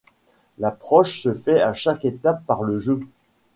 L'approche 0.57 1.21
se 1.21 1.35
fait 1.35 1.61
à 1.61 1.75
chaque 1.75 2.05
étape 2.05 2.43
par 2.47 2.63
le 2.63 2.79
jeu. 2.79 3.01